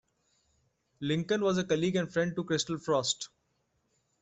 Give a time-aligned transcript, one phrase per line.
[1.01, 3.29] Lincoln was a colleague and friend to Crystal Frost.